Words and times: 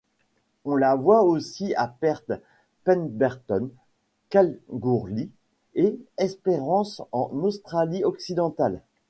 On 0.65 0.75
la 0.77 0.95
voit 0.95 1.21
aussi 1.21 1.75
à 1.75 1.87
Perth, 1.87 2.31
Pemberton, 2.85 3.69
Kalgoorlie 4.31 5.29
et 5.75 5.99
Esperance, 6.17 7.03
en 7.11 7.29
Australie-Occidentale. 7.43 8.81